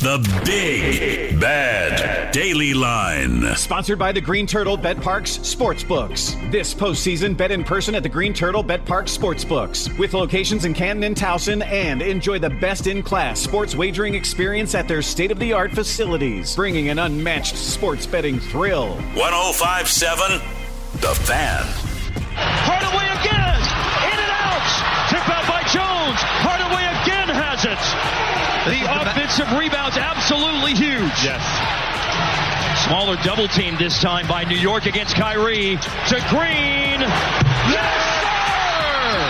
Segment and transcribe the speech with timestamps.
[0.00, 3.56] The Big Bad Daily Line.
[3.56, 6.52] Sponsored by the Green Turtle Bet Parks Sportsbooks.
[6.52, 9.98] This postseason, bet in person at the Green Turtle Bet Parks Sportsbooks.
[9.98, 14.76] With locations in Canton and Towson, and enjoy the best in class sports wagering experience
[14.76, 16.54] at their state of the art facilities.
[16.54, 18.94] Bringing an unmatched sports betting thrill.
[19.16, 20.40] 1057
[21.00, 21.64] The Fan.
[22.36, 23.47] Hardaway again!
[29.38, 31.12] Offensive rebound's absolutely huge.
[31.22, 32.86] Yes.
[32.86, 35.76] Smaller double team this time by New York against Kyrie
[36.08, 37.00] to Green.
[37.70, 39.28] Yes, sir!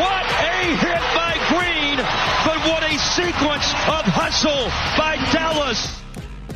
[0.00, 1.96] What a hit by Green,
[2.44, 6.00] but what a sequence of hustle by Dallas.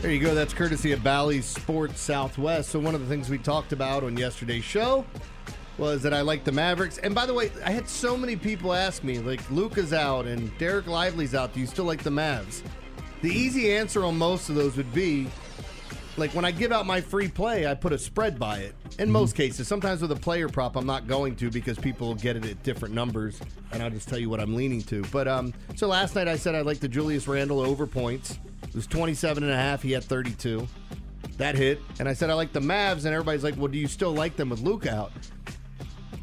[0.03, 0.35] There you go.
[0.35, 2.71] That's courtesy of Bally Sports Southwest.
[2.71, 5.07] So one of the things we talked about on yesterday's show
[5.79, 6.99] was that I like the Mavericks.
[6.99, 10.57] And by the way, I had so many people ask me, like Luka's out and
[10.59, 11.53] Dereck Lively's out.
[11.53, 12.63] Do you still like the Mavs?
[13.23, 15.29] The easy answer on most of those would be
[16.17, 18.75] like when I give out my free play, I put a spread by it.
[18.99, 22.37] In most cases, sometimes with a player prop, I'm not going to because people get
[22.37, 23.41] it at different numbers,
[23.73, 25.03] and I'll just tell you what I'm leaning to.
[25.11, 28.39] But um, so last night I said I like the Julius Randle over points.
[28.63, 29.83] It was 27 and a half.
[29.83, 30.69] He had 32.
[31.39, 31.81] That hit.
[31.99, 34.37] And I said I like the Mavs, and everybody's like, well, do you still like
[34.37, 35.13] them with Luca out?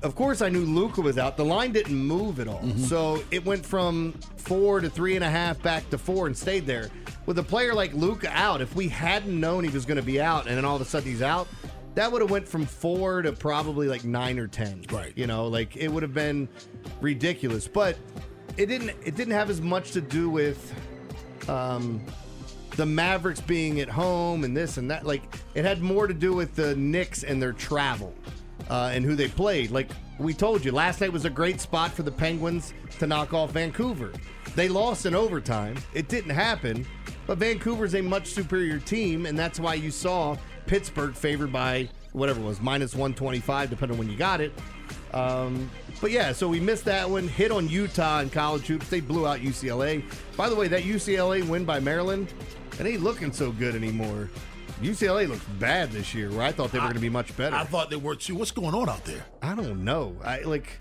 [0.04, 1.38] Of course, I knew Luka was out.
[1.38, 2.68] The line didn't move at all.
[2.78, 6.66] So it went from four to three and a half back to four and stayed
[6.66, 6.90] there.
[7.28, 10.20] With a player like Luka out, if we hadn't known he was going to be
[10.20, 11.48] out and then all of a sudden he's out,
[11.94, 14.84] that would have went from four to probably like nine or ten.
[14.92, 15.14] Right.
[15.16, 16.50] You know, like it would have been
[17.00, 17.68] ridiculous.
[17.68, 17.98] But
[18.58, 18.90] it didn't.
[19.04, 20.74] It didn't have as much to do with
[21.48, 22.02] um,
[22.76, 25.06] the Mavericks being at home and this and that.
[25.06, 25.22] Like
[25.54, 28.14] it had more to do with the Knicks and their travel
[28.72, 29.70] uh, and who they played.
[29.70, 33.34] Like we told you, last night was a great spot for the Penguins to knock
[33.34, 34.14] off Vancouver.
[34.56, 35.76] They lost in overtime.
[35.94, 36.88] It didn't happen,
[37.28, 42.40] but Vancouver's a much superior team, and that's why you saw Pittsburgh favored by whatever
[42.40, 44.54] it was minus 125, depending on when you got it.
[45.14, 47.28] Um, but yeah, so we missed that one.
[47.28, 48.90] Hit on Utah and college hoops.
[48.90, 50.04] They blew out UCLA.
[50.38, 52.34] By the way, that UCLA win by Maryland,
[52.80, 54.30] it ain't looking so good anymore.
[54.82, 56.30] UCLA looks bad this year.
[56.32, 57.56] Where I thought they were going to be much better.
[57.56, 58.36] I thought they were too.
[58.36, 59.24] What's going on out there?
[59.42, 60.16] I don't know.
[60.24, 60.80] I like.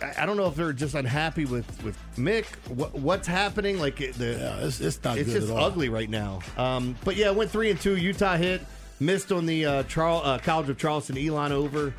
[0.00, 2.44] I, I don't know if they're just unhappy with with Mick.
[2.70, 3.78] What, what's happening?
[3.80, 5.64] Like it- the Yeah, it's, it's not it's good just at all.
[5.64, 6.40] ugly right now.
[6.56, 7.96] Um, but yeah, went three and two.
[7.96, 8.60] Utah hit,
[9.00, 11.92] missed on the uh, Charl- uh, College of Charleston Elon over.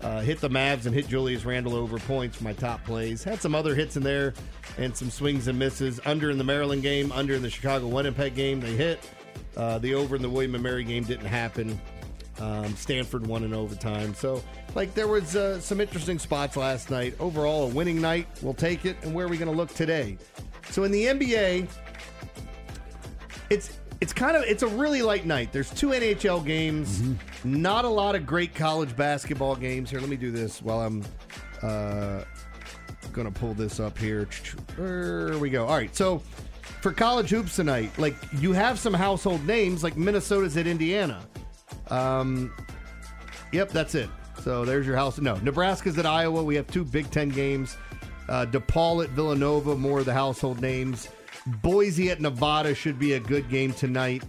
[0.00, 3.24] Uh, hit the Mavs and hit Julius Randle over points for my top plays.
[3.24, 4.32] Had some other hits in there
[4.76, 5.98] and some swings and misses.
[6.06, 9.00] Under in the Maryland game, under in the Chicago Winnipeg game, they hit.
[9.56, 11.80] Uh, the over in the William and Mary game didn't happen.
[12.40, 14.14] Um, Stanford won in overtime.
[14.14, 14.42] So,
[14.74, 17.14] like, there was uh, some interesting spots last night.
[17.18, 18.28] Overall, a winning night.
[18.42, 18.96] We'll take it.
[19.02, 20.18] And where are we going to look today?
[20.70, 21.68] So, in the NBA,
[23.50, 25.52] it's it's kind of it's a really light night.
[25.52, 27.02] There's two NHL games,
[27.44, 29.90] not a lot of great college basketball games.
[29.90, 31.04] Here, let me do this while I'm
[31.62, 32.22] uh,
[33.12, 34.28] gonna pull this up here.
[34.76, 35.66] There we go.
[35.66, 36.22] All right, so
[36.80, 41.20] for college hoops tonight, like you have some household names, like Minnesota's at Indiana.
[41.88, 42.52] Um,
[43.52, 44.08] yep, that's it.
[44.42, 45.18] So there's your house.
[45.18, 46.42] No, Nebraska's at Iowa.
[46.42, 47.76] We have two Big Ten games.
[48.28, 51.08] Uh, DePaul at Villanova, more of the household names.
[51.62, 54.22] Boise at Nevada should be a good game tonight.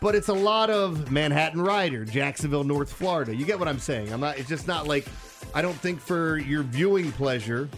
[0.00, 3.34] But it's a lot of Manhattan Rider, Jacksonville, North Florida.
[3.34, 4.12] You get what I'm saying?
[4.12, 4.38] I'm not.
[4.38, 5.06] It's just not like
[5.54, 7.68] I don't think for your viewing pleasure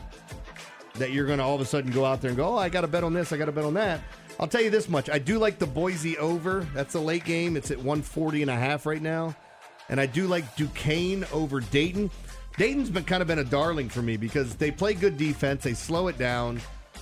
[0.94, 2.68] that you're going to all of a sudden go out there and go, oh, I
[2.68, 4.00] got to bet on this, I got to bet on that.
[4.38, 5.08] I'll tell you this much.
[5.10, 6.66] I do like the Boise over.
[6.74, 7.56] That's a late game.
[7.56, 9.34] It's at 140 and a half right now.
[9.88, 12.10] And I do like Duquesne over Dayton.
[12.56, 15.62] Dayton's been kind of been a darling for me because they play good defense.
[15.62, 16.60] They slow it down.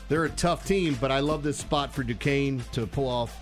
[0.08, 3.34] They're a tough team, but I love this spot for Duquesne to pull off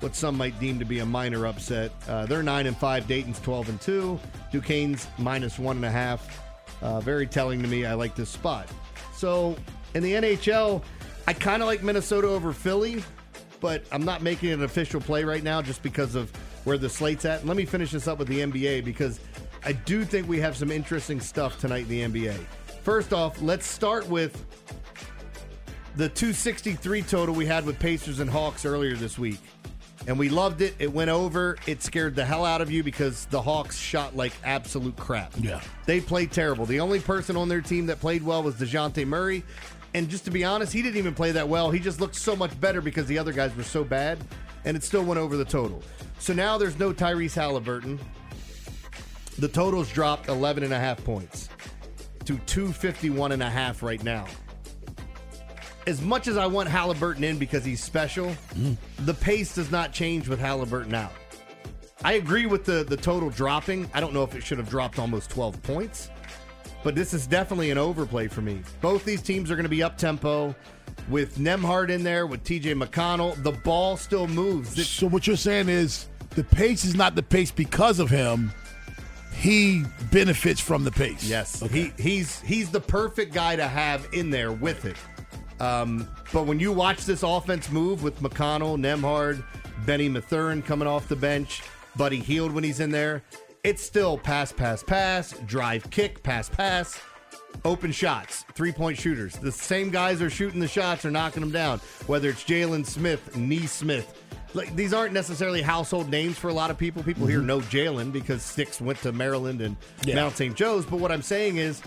[0.00, 1.92] what some might deem to be a minor upset.
[2.08, 3.06] Uh, they're nine and five.
[3.06, 4.18] Dayton's twelve and two.
[4.50, 6.42] Duquesne's minus one and a half.
[6.82, 7.84] Uh, very telling to me.
[7.84, 8.68] I like this spot.
[9.14, 9.56] So
[9.94, 10.82] in the NHL,
[11.26, 13.02] I kind of like Minnesota over Philly,
[13.60, 16.30] but I'm not making an official play right now just because of
[16.64, 17.40] where the slate's at.
[17.40, 19.20] And let me finish this up with the NBA because
[19.64, 22.38] I do think we have some interesting stuff tonight in the NBA.
[22.82, 24.44] First off, let's start with
[25.96, 29.38] the 263 total we had with Pacers and Hawks earlier this week.
[30.06, 30.74] And we loved it.
[30.78, 31.58] It went over.
[31.66, 35.34] It scared the hell out of you because the Hawks shot like absolute crap.
[35.38, 35.60] Yeah.
[35.84, 36.64] They played terrible.
[36.64, 39.44] The only person on their team that played well was DeJounte Murray.
[39.94, 41.70] And just to be honest, he didn't even play that well.
[41.70, 44.18] He just looked so much better because the other guys were so bad.
[44.64, 45.82] And it still went over the total.
[46.18, 47.98] So now there's no Tyrese Halliburton.
[49.38, 51.48] The total's dropped 11 and a half points
[52.26, 54.26] to 251 and a half right now.
[55.86, 58.36] As much as I want Halliburton in because he's special,
[58.98, 61.12] the pace does not change with Halliburton out.
[62.04, 63.90] I agree with the the total dropping.
[63.92, 66.10] I don't know if it should have dropped almost 12 points,
[66.82, 68.60] but this is definitely an overplay for me.
[68.80, 70.54] Both these teams are going to be up tempo
[71.08, 73.40] with Nembhard in there with TJ McConnell.
[73.42, 74.72] The ball still moves.
[74.72, 78.52] It's- So what you're saying is the pace is not the pace because of him.
[79.34, 81.24] He benefits from the pace.
[81.24, 81.92] Yes, Okay.
[81.96, 84.96] he he's he's the perfect guy to have in there with it.
[85.60, 89.42] Um, but when you watch this offense move with McConnell, Nembhard,
[89.86, 91.62] Benny Mathurin coming off the bench,
[91.96, 93.22] Buddy Hield when he's in there,
[93.64, 96.98] it's still pass, pass, pass, drive, kick, pass, pass,
[97.64, 99.34] open shots, three point shooters.
[99.36, 101.78] The same guys are shooting the shots or knocking them down.
[102.06, 104.22] Whether it's Jalen Smith, Nesmith.
[104.52, 107.02] Like these aren't necessarily household names for a lot of people.
[107.02, 110.16] People here know Jalen because Stix went to Maryland and Yeah.
[110.16, 110.56] Mount St.
[110.56, 110.84] Joe's.
[110.84, 111.80] But what I'm saying is,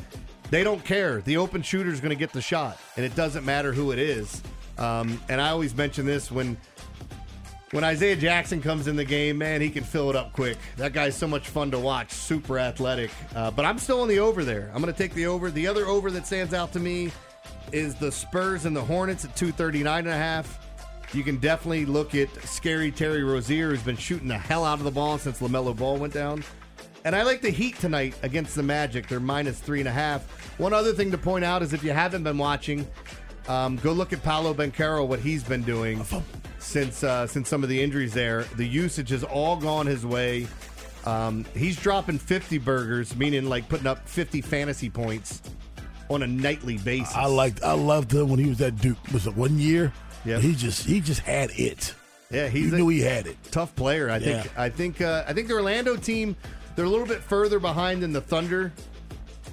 [0.50, 1.20] they don't care.
[1.22, 4.00] The open shooter is going to get the shot, and it doesn't matter who it
[4.00, 4.42] is.
[4.78, 6.56] Um, and I always mention this when
[7.74, 10.58] when Isaiah Jackson comes in the game, man, he can fill it up quick.
[10.78, 13.10] That guy's so much fun to watch, super athletic.
[13.36, 14.72] Uh, but I'm still on the over there.
[14.74, 15.50] I'm going to take the over.
[15.50, 17.12] The other over that stands out to me
[17.72, 20.60] is the Spurs and the Hornets at 239 and a half.
[21.14, 24.84] You can definitely look at scary Terry Rozier, who's been shooting the hell out of
[24.84, 26.44] the ball since LaMelo Ball went down.
[27.06, 29.08] And I like the Heat tonight against the Magic.
[29.08, 30.24] They're minus three and a half.
[30.60, 32.88] One other thing to point out is if you haven't been watching,
[33.48, 36.04] um, go look at Paolo Banchero, what he's been doing
[36.60, 38.44] since uh, since some of the injuries there.
[38.56, 40.48] The usage has all gone his way.
[41.06, 45.42] Um, he's dropping 50 burgers, meaning like putting up 50 fantasy points
[46.10, 47.14] on a nightly basis.
[47.16, 48.98] I liked I loved him when he was at Duke.
[49.12, 49.92] Was it one year?
[50.24, 50.40] Yeah.
[50.40, 51.94] He just he just had it.
[52.32, 53.36] yeah, He knew he had it.
[53.52, 54.10] tough player.
[54.10, 54.58] I think.
[54.58, 55.02] I think.
[55.02, 56.36] Uh, I think the Orlando team.
[56.76, 58.72] They're a little bit further behind than the Thunder.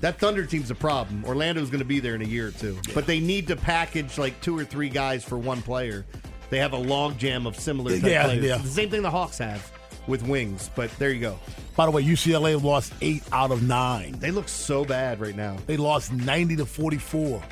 [0.00, 1.25] That Thunder team's a problem.
[1.25, 4.17] Orlando's going to be there in a year or two, but they need to package
[4.19, 6.06] like two or three guys for one player.
[6.49, 8.44] They have a logjam of similar type Yeah, players.
[8.44, 8.56] yeah.
[8.58, 9.70] The same thing the Hawks have
[10.06, 10.70] with wings.
[10.75, 11.38] But there you go.
[11.76, 14.12] By the way, UCLA lost eight out of nine.
[14.19, 15.56] They look so bad right now.
[15.67, 17.43] They lost ninety to forty four.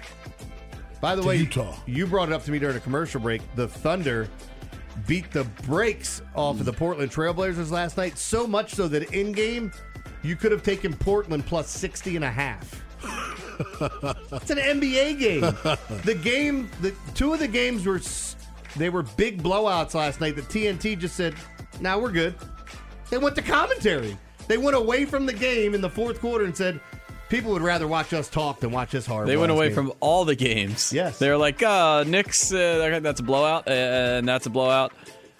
[1.00, 1.77] By the way, Utah.
[1.87, 3.41] you brought it up to me during a commercial break.
[3.55, 4.29] The Thunder
[5.06, 9.31] beat the brakes off of the Portland Trailblazers last night, so much so that in
[9.31, 9.71] game,
[10.23, 12.82] you could have taken Portland plus 60 and a half.
[13.00, 15.41] it's an NBA game.
[16.05, 18.00] The game, the two of the games were
[18.76, 20.37] they were big blowouts last night.
[20.37, 21.35] The TNT just said,
[21.81, 22.35] "Now we're good."
[23.11, 24.17] They went to commentary.
[24.47, 26.81] They went away from the game in the fourth quarter and said,
[27.29, 30.25] "People would rather watch us talk than watch us hard." They went away from all
[30.25, 30.93] the games.
[30.93, 31.19] Yes.
[31.19, 34.93] They're like, uh, Knicks, uh, that's a blowout, uh, and that's a blowout.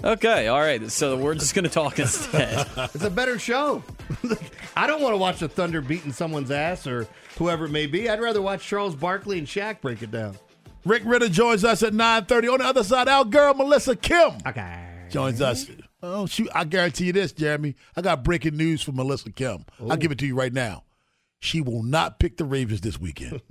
[0.05, 0.91] Okay, all right.
[0.91, 2.67] So we're just going to talk instead.
[2.95, 3.83] It's a better show.
[4.76, 8.09] I don't want to watch the Thunder beating someone's ass or whoever it may be.
[8.09, 10.37] I'd rather watch Charles Barkley and Shaq break it down.
[10.85, 12.47] Rick Ritter joins us at nine thirty.
[12.49, 15.07] On the other side, our girl Melissa Kim Okay.
[15.11, 15.67] joins us.
[16.02, 16.49] Oh shoot!
[16.55, 17.75] I guarantee you this, Jeremy.
[17.97, 19.64] I got breaking news for Melissa Kim.
[19.90, 20.85] I'll give it to you right now.
[21.40, 23.43] She will not pick the Ravens this weekend.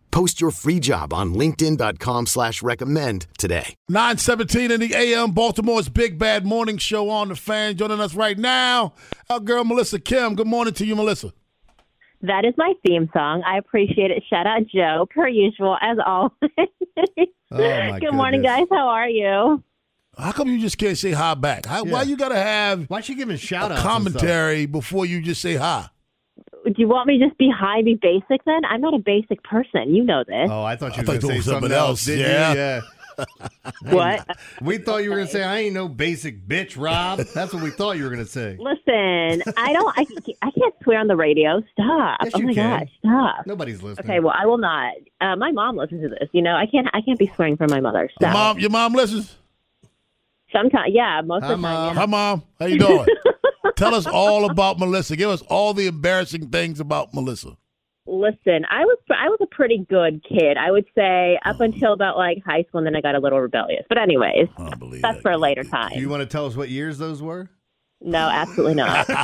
[0.11, 3.75] Post your free job on LinkedIn.com slash recommend today.
[3.89, 7.77] 917 in the AM, Baltimore's Big Bad Morning Show on the fan.
[7.77, 8.93] Joining us right now,
[9.29, 10.35] our girl Melissa Kim.
[10.35, 11.33] Good morning to you, Melissa.
[12.21, 13.41] That is my theme song.
[13.47, 14.23] I appreciate it.
[14.29, 16.31] Shout out Joe, per usual, as always.
[17.51, 18.67] Oh, my Good morning, guys.
[18.69, 19.63] How are you?
[20.17, 21.65] How come you just can't say hi back?
[21.65, 23.83] How, Why you gotta have Why she giving shout a outs?
[23.83, 25.87] commentary before you just say hi?
[26.65, 28.63] Do you want me to just be high, be basic then?
[28.65, 29.93] I'm not a basic person.
[29.95, 30.47] You know this.
[30.49, 32.07] Oh, I thought you I were going to say something something else.
[32.07, 32.17] else.
[32.17, 32.53] Yeah.
[32.53, 32.81] Yeah.
[33.89, 34.25] What?
[34.61, 37.19] We thought you were going to say, I ain't no basic bitch, Rob.
[37.19, 38.57] That's what we thought you were going to say.
[38.59, 39.93] Listen, I don't.
[39.97, 40.05] I,
[40.41, 41.61] I can't swear on the radio.
[41.73, 42.19] Stop.
[42.23, 42.79] Yes, oh you my can.
[42.79, 43.45] gosh, stop.
[43.47, 44.09] Nobody's listening.
[44.09, 44.93] Okay, well, I will not.
[45.19, 46.29] Uh, my mom listens to this.
[46.31, 46.87] You know, I can't.
[46.93, 48.09] I can't be swearing for my mother.
[48.19, 49.35] So Your mom, your mom listens.
[50.51, 51.73] sometimes, yeah, most Hi, of the time.
[51.73, 51.93] Mom.
[51.95, 51.99] yeah.
[52.01, 52.43] Hi, mom.
[52.59, 53.05] How you doing?
[53.75, 55.15] Tell us all about Melissa.
[55.15, 57.57] Give us all the embarrassing things about Melissa.
[58.07, 60.57] Listen, I was I was a pretty good kid.
[60.57, 61.63] I would say up Oh.
[61.63, 63.83] until about like high school, and then I got a little rebellious.
[63.87, 65.21] But anyways, I don't believe that's that.
[65.21, 65.91] for a later time.
[65.93, 67.49] Do you want to tell us what years those were?
[68.03, 69.05] No, absolutely not.
[69.09, 69.17] if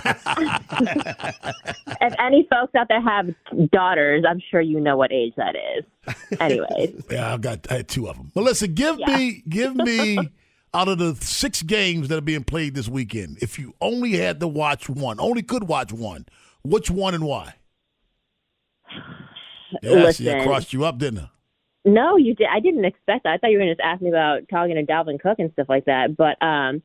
[2.20, 3.30] any folks out there have
[3.72, 5.84] daughters, I'm sure you know what age that is.
[6.40, 8.32] Anyways, Yeah, I've got I had two of them.
[8.36, 10.18] Melissa, give me give me
[10.74, 14.40] out of the six games that are being played this weekend, if you only had
[14.40, 16.26] to watch one, only could watch one,
[16.64, 17.56] which one and why?
[19.82, 20.44] Yeah, see, I Listen.
[20.44, 21.30] crossed you up, didn't I?
[21.88, 22.48] no, you did.
[22.54, 23.34] I didn't expect that.
[23.34, 25.52] I thought you were going to just ask me about talking to Dalvin Cook and
[25.54, 26.18] stuff like that.
[26.18, 26.82] But um,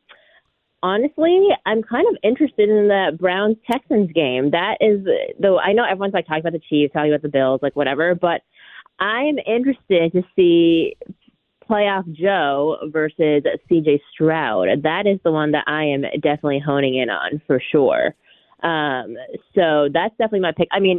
[0.82, 4.50] honestly, I'm kind of interested in the Browns Texans game.
[4.52, 5.04] That is,
[5.40, 8.14] though I know everyone's like talking about the Chiefs, talking about the Bills, like whatever.
[8.14, 8.42] But
[9.00, 10.96] I'm interested to see
[11.72, 14.82] playoff Joe versus CJ Stroud.
[14.82, 18.14] That is the one that I am definitely honing in on for sure.
[18.62, 19.16] Um,
[19.54, 20.68] so that's definitely my pick.
[20.70, 20.98] I mean,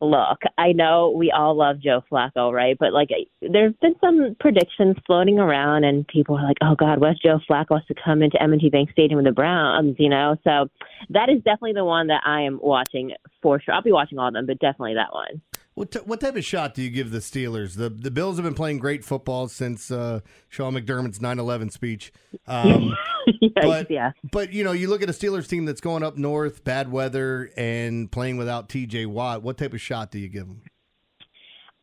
[0.00, 2.76] look, I know we all love Joe Flacco, right?
[2.78, 3.10] But like,
[3.42, 7.78] there's been some predictions floating around, and people are like, "Oh God, what Joe Flacco
[7.78, 10.68] has to come into M&T Bank Stadium with the Browns?" You know, so
[11.10, 13.74] that is definitely the one that I am watching for sure.
[13.74, 15.42] I'll be watching all of them, but definitely that one.
[15.74, 17.76] What, t- what type of shot do you give the Steelers?
[17.76, 22.12] The the Bills have been playing great football since uh, Sean McDermott's 9/11 speech.
[22.46, 22.96] Um,
[23.40, 24.12] yeah, but yeah.
[24.30, 27.50] but you know, you look at a Steelers team that's going up north, bad weather,
[27.56, 29.06] and playing without T.J.
[29.06, 29.42] Watt.
[29.42, 30.62] What type of shot do you give them?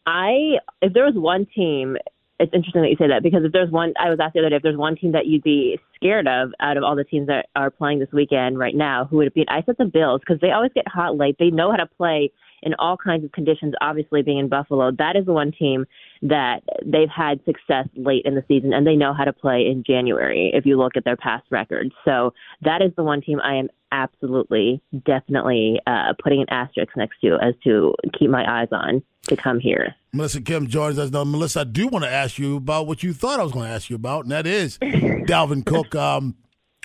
[0.06, 1.98] I if there was one team,
[2.40, 4.50] it's interesting that you say that because if there's one, I was asked the other
[4.50, 7.28] day if there's one team that you'd be scared of out of all the teams
[7.28, 9.46] that are playing this weekend right now, who would it be?
[9.48, 11.38] I said the Bills because they always get hot late.
[11.40, 12.32] They know how to play
[12.64, 13.74] in all kinds of conditions.
[13.82, 15.86] Obviously, being in Buffalo, that is the one team
[16.22, 19.84] that they've had success late in the season, and they know how to play in
[19.86, 20.52] January.
[20.54, 22.34] If you look at their past records, so
[22.64, 27.38] that is the one team I am absolutely, definitely uh, putting an asterisk next to
[27.42, 29.96] as to keep my eyes on to come here.
[30.14, 31.24] Melissa Kim joins us now.
[31.24, 33.72] Melissa, I do want to ask you about what you thought I was going to
[33.72, 35.96] ask you about, and that is Dalvin Cook.
[35.96, 36.36] Um,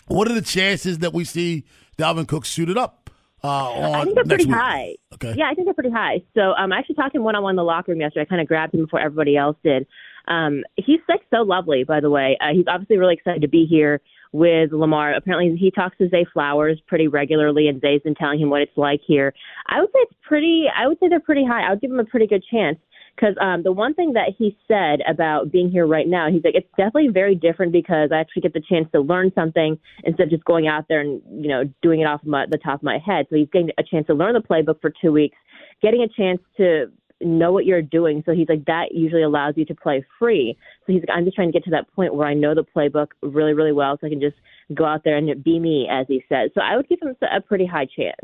[0.07, 1.65] what are the chances that we see
[1.97, 3.02] Dalvin Cook suited up
[3.45, 4.55] uh, on I think they're pretty week?
[4.55, 4.95] high.
[5.15, 5.35] Okay.
[5.37, 6.23] Yeah, I think they're pretty high.
[6.35, 8.23] So um, I actually talked to him one on one in the locker room yesterday.
[8.23, 9.87] I kind of grabbed him before everybody else did.
[10.29, 12.39] Um, he's like so lovely, by the way.
[12.41, 14.01] Uh, he's obviously really excited to be here
[14.33, 15.15] with Lamar.
[15.15, 18.77] Apparently, he talks to Zay Flowers pretty regularly, and Zay's been telling him what it's
[18.77, 19.35] like here.
[19.67, 20.67] I would say it's pretty.
[20.75, 21.67] I would say they're pretty high.
[21.67, 22.79] I would give him a pretty good chance.
[23.15, 26.55] Because um, the one thing that he said about being here right now, he's like,
[26.55, 30.31] it's definitely very different because I actually get the chance to learn something instead of
[30.31, 32.99] just going out there and you know doing it off my, the top of my
[32.99, 33.27] head.
[33.31, 35.37] So he's getting a chance to learn the playbook for two weeks,
[35.83, 36.91] getting a chance to
[37.25, 38.23] know what you're doing.
[38.27, 40.57] So he's like, that usually allows you to play free.
[40.87, 42.65] So he's like, I'm just trying to get to that point where I know the
[42.65, 44.37] playbook really, really well, so I can just
[44.75, 46.51] go out there and be me, as he says.
[46.55, 48.17] So I would give him a pretty high chance.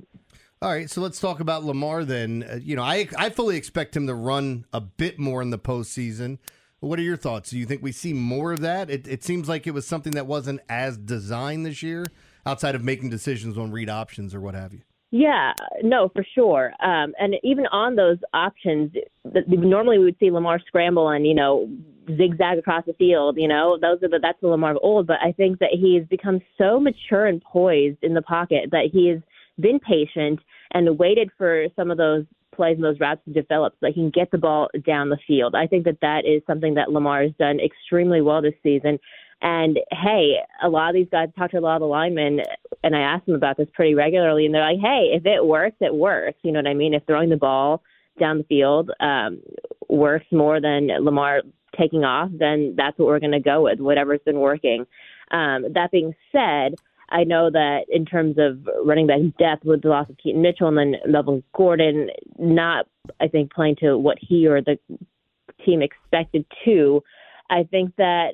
[0.61, 2.45] All right, so let's talk about Lamar then.
[2.51, 5.59] Uh, you know, I I fully expect him to run a bit more in the
[5.59, 6.39] postseason.
[6.81, 7.51] What are your thoughts?
[7.51, 8.91] Do you think we see more of that?
[8.91, 12.07] It, it seems like it was something that wasn't as designed this year,
[12.45, 14.81] outside of making decisions on read options or what have you.
[15.11, 16.73] Yeah, no, for sure.
[16.81, 18.93] Um, and even on those options,
[19.33, 21.69] th- normally we would see Lamar scramble and you know
[22.17, 23.37] zigzag across the field.
[23.39, 25.07] You know, those are the that's the Lamar of old.
[25.07, 29.09] But I think that he's become so mature and poised in the pocket that he
[29.09, 29.21] has
[29.61, 30.41] been patient
[30.73, 32.25] and waited for some of those
[32.55, 35.55] plays and those routes to develop so he can get the ball down the field.
[35.55, 38.99] I think that that is something that Lamar has done extremely well this season.
[39.41, 42.41] And hey, a lot of these guys talk to a lot of the linemen,
[42.83, 45.77] and I ask them about this pretty regularly, and they're like, "Hey, if it works,
[45.81, 46.93] it works." You know what I mean?
[46.93, 47.81] If throwing the ball
[48.19, 49.41] down the field um,
[49.89, 51.43] works more than Lamar
[51.79, 53.79] taking off, then that's what we're going to go with.
[53.79, 54.87] Whatever's been working.
[55.31, 56.75] Um, that being said,
[57.11, 60.69] I know that in terms of running back depth with the loss of Keaton Mitchell
[60.69, 62.87] and then Melvin Gordon, not
[63.21, 64.79] I think playing to what he or the
[65.65, 67.03] team expected to.
[67.51, 68.33] I think that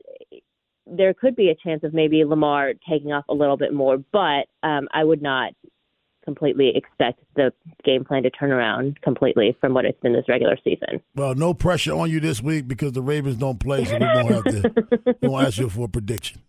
[0.86, 4.48] there could be a chance of maybe Lamar taking off a little bit more, but
[4.62, 5.52] um, I would not
[6.24, 7.52] completely expect the
[7.84, 11.00] game plan to turn around completely from what it's been this regular season.
[11.14, 14.30] Well, no pressure on you this week because the Ravens don't play, so we won't
[14.30, 15.16] have to.
[15.20, 16.40] we won't ask you for a prediction.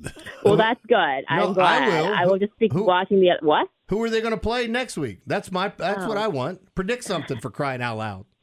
[0.44, 1.24] Well, that's good.
[1.28, 1.82] I'm No, glad.
[1.84, 2.14] I will.
[2.14, 3.68] I will just be watching the what?
[3.88, 5.20] Who are they going to play next week?
[5.26, 5.72] That's my.
[5.76, 6.08] That's Oh.
[6.08, 6.74] what I want.
[6.74, 8.26] Predict something for crying out loud.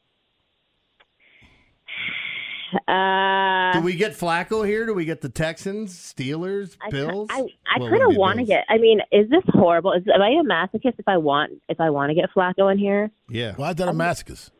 [2.88, 4.86] Uh, Do we get Flacco here?
[4.86, 7.28] Do we get the Texans, Steelers, Bills?
[7.30, 7.40] I,
[7.70, 8.64] I Well, kind of want to get.
[8.70, 9.92] I mean, is this horrible?
[9.92, 12.78] Is am I a masochist if I want if I want to get Flacco in
[12.78, 13.10] here?
[13.28, 13.52] Yeah.
[13.56, 14.50] Why is that a masochist?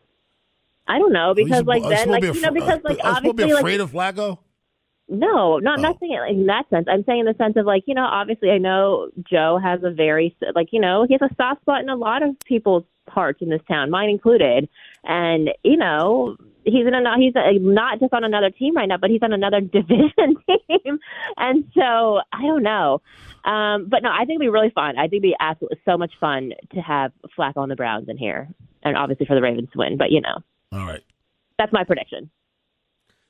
[0.87, 3.81] I don't know because like then like you know because like I'm be obviously afraid
[3.81, 4.39] like of Flacco.
[5.09, 5.83] No, not Oh.
[5.83, 6.87] not saying it in that sense.
[6.91, 9.91] I'm saying in the sense of like you know obviously I know Joe has a
[9.91, 13.43] very like you know he has a soft spot in a lot of people's hearts
[13.43, 14.69] in this town, mine included,
[15.05, 18.97] and you know he's in a he's a, not just on another team right now,
[18.97, 20.99] but he's on another division team,
[21.37, 23.03] and so I don't know.
[23.45, 24.97] Um, but no, I think it'd be really fun.
[24.97, 28.17] I think it'd be absolutely so much fun to have Flack on the Browns in
[28.17, 28.49] here,
[28.85, 29.97] and obviously for the Ravens to win.
[29.97, 30.39] But you know,
[30.73, 31.03] All right.
[31.59, 32.31] that's my prediction.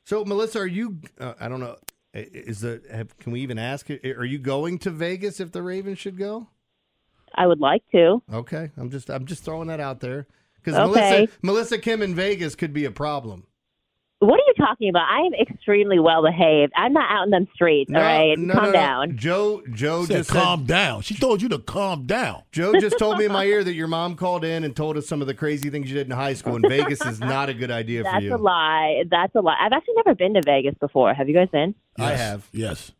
[0.05, 0.99] So, Melissa, are you?
[1.19, 1.77] Uh, I don't know.
[2.15, 2.83] Is the?
[2.91, 3.89] Have, can we even ask?
[3.91, 6.49] Are you going to Vegas if the Ravens should go?
[7.35, 8.23] I would like to.
[8.33, 9.11] Okay, I'm just.
[9.11, 10.91] I'm just throwing that out there because Okay.
[10.91, 13.47] Melissa, Melissa Kim in Vegas could be a problem.
[14.23, 15.09] What are you talking about?
[15.11, 16.73] I am extremely well behaved.
[16.77, 17.91] I'm not out in them streets.
[17.93, 18.73] all right, no, calm no, no.
[18.73, 19.17] down.
[19.17, 21.01] Joe, Joe Said just calm said, down.
[21.03, 22.45] She told you to calm down.
[22.53, 25.09] Joe just told me in my ear that your mom called in and told us
[25.09, 26.55] some of the crazy things you did in high school.
[26.55, 28.31] And Vegas is not a good idea for you.
[28.31, 29.03] That's a lie.
[29.11, 29.57] That's a lie.
[29.61, 31.13] I've actually never been to Vegas before.
[31.15, 31.75] Have you guys been?
[31.99, 32.49] I have.
[32.53, 32.93] Yes.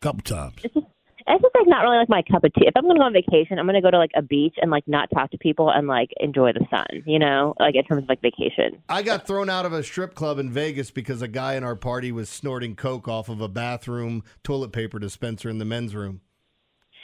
[0.00, 0.54] Couple times.
[0.64, 0.86] It's just,
[1.34, 2.66] it's just like not really like my cup of tea.
[2.66, 4.56] If I'm going to go on vacation, I'm going to go to like a beach
[4.60, 7.02] and like not talk to people and like enjoy the sun.
[7.06, 8.82] You know, like in terms of like vacation.
[8.88, 11.76] I got thrown out of a strip club in Vegas because a guy in our
[11.76, 16.20] party was snorting coke off of a bathroom toilet paper dispenser in the men's room.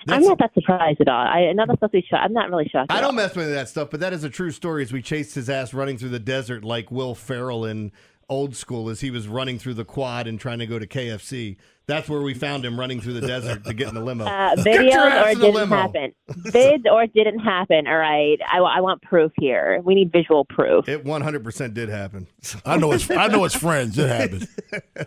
[0.08, 1.26] I'm not that surprised at all.
[1.26, 2.22] I, I'm not supposed to be shocked.
[2.22, 2.92] I'm not really shocked.
[2.92, 3.12] I don't all.
[3.12, 4.82] mess with that stuff, but that is a true story.
[4.82, 7.92] As we chased his ass running through the desert like Will Ferrell in
[8.28, 11.56] Old School, as he was running through the quad and trying to go to KFC.
[11.86, 14.24] That's where we found him running through the desert to get in the limo.
[14.24, 15.76] Uh, Get videos or it didn't limo.
[15.76, 16.12] happen.
[16.28, 17.86] Vids or didn't happen.
[17.86, 18.38] All right.
[18.52, 19.80] I, I want proof here.
[19.84, 20.88] We need visual proof.
[20.88, 22.26] It 100% did happen.
[22.64, 23.96] I know it's I know it's friends.
[23.98, 24.48] It happens.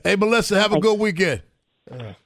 [0.05, 1.41] Hey Melissa, have a good weekend.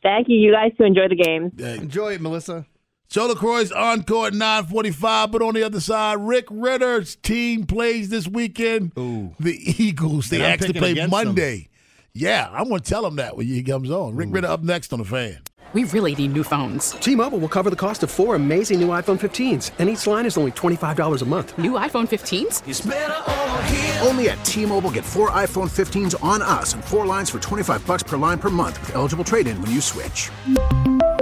[0.03, 1.51] Thank you, you guys, to enjoy the game.
[1.58, 2.67] Enjoy it, Melissa.
[3.13, 8.28] Joe LaCroix's encore at 945, but on the other side, Rick Ritter's team plays this
[8.28, 8.91] weekend.
[8.97, 9.36] Ooh.
[9.39, 10.30] The Eagles.
[10.30, 11.28] They And I'm actually play against them.
[11.28, 11.69] Monday.
[12.13, 14.15] Yeah, I'm going to tell him that when he comes on.
[14.15, 15.38] Rick Ritter up next on the fan.
[15.73, 16.89] We really need new phones.
[16.93, 20.36] T-Mobile will cover the cost of four amazing new iPhone 15s, and each line is
[20.36, 21.56] only $25 a month.
[21.60, 24.08] New iPhone 15s?
[24.08, 28.02] Only at T-Mobile get four iPhone 15s on us and four lines for 25 bucks
[28.02, 30.32] per line per month with eligible trade-in when you switch.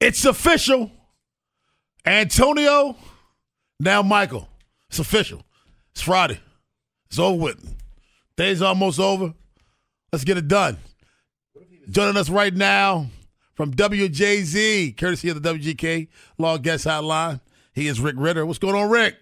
[0.00, 0.90] It's official.
[2.06, 2.96] Antonio,
[3.78, 4.48] now Michael.
[4.88, 5.42] It's official.
[5.92, 6.40] It's Friday.
[7.10, 7.76] It's over with.
[8.36, 9.34] Day's almost over.
[10.10, 10.78] Let's get it done.
[11.90, 13.08] Joining us right now
[13.54, 16.08] from WJZ, courtesy of the WGK
[16.38, 17.40] Law Guest Hotline,
[17.74, 18.46] he is Rick Ritter.
[18.46, 19.16] What's going on, Rick?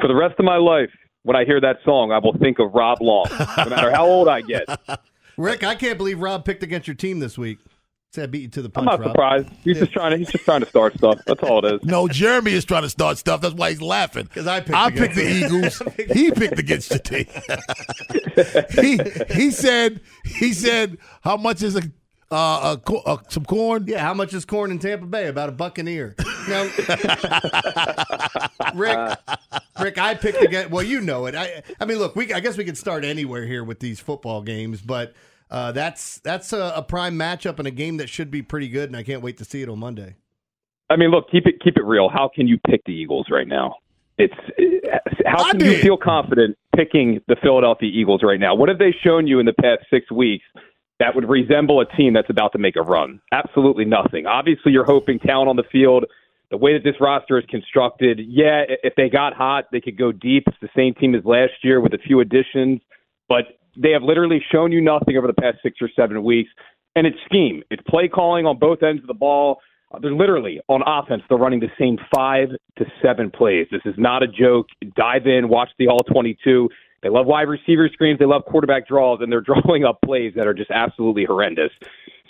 [0.00, 0.90] For the rest of my life,
[1.24, 4.28] when I hear that song, I will think of Rob Long, no matter how old
[4.28, 4.66] I get.
[5.36, 7.58] Rick, I can't believe Rob picked against your team this week.
[8.12, 9.10] Say I beat you to the I'm not Rob.
[9.10, 9.48] surprised.
[9.62, 10.16] He's just trying to.
[10.16, 11.20] He's just trying to start stuff.
[11.26, 11.84] That's all it is.
[11.84, 13.40] No, Jeremy is trying to start stuff.
[13.40, 14.24] That's why he's laughing.
[14.24, 14.74] Because I picked.
[14.74, 15.44] I against picked the them.
[15.62, 15.80] Eagles.
[16.16, 17.26] he picked against the team.
[19.38, 21.82] he he said he said how much is a
[22.32, 23.84] uh, a, co- uh some corn?
[23.86, 25.28] Yeah, how much is corn in Tampa Bay?
[25.28, 26.16] About a buccaneer.
[26.18, 26.26] an.
[26.48, 26.62] Now,
[28.74, 29.18] Rick,
[29.80, 30.70] Rick, I picked again.
[30.70, 31.36] Well, you know it.
[31.36, 34.42] I, I mean, look, we I guess we could start anywhere here with these football
[34.42, 35.14] games, but
[35.50, 38.88] uh, that's that's a, a prime matchup and a game that should be pretty good,
[38.88, 40.16] and I can't wait to see it on Monday.
[40.88, 42.08] I mean, look, keep it keep it real.
[42.08, 43.76] How can you pick the Eagles right now?
[44.18, 44.34] It's
[45.26, 48.54] how can you feel confident picking the Philadelphia Eagles right now?
[48.54, 50.44] What have they shown you in the past six weeks
[50.98, 53.20] that would resemble a team that's about to make a run?
[53.32, 54.26] Absolutely nothing.
[54.26, 56.04] Obviously, you're hoping talent on the field.
[56.50, 60.10] The way that this roster is constructed, yeah, if they got hot, they could go
[60.10, 60.44] deep.
[60.48, 62.80] It's the same team as last year with a few additions,
[63.28, 63.44] but
[63.76, 66.50] they have literally shown you nothing over the past six or seven weeks.
[66.96, 67.62] And it's scheme.
[67.70, 69.60] It's play calling on both ends of the ball.
[69.92, 71.22] Uh, They're literally on offense.
[71.28, 73.66] They're running the same five to seven plays.
[73.70, 74.66] This is not a joke.
[74.96, 76.68] Dive in, watch the all 22.
[77.02, 78.18] They love wide receiver screens.
[78.18, 81.70] They love quarterback draws, and they're drawing up plays that are just absolutely horrendous.